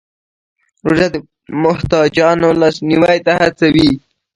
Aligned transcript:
روژه 0.87 1.07
د 1.13 1.15
محتاجانو 1.63 2.47
لاسنیوی 2.59 3.19
ته 3.25 3.31
هڅوي. 3.41 3.89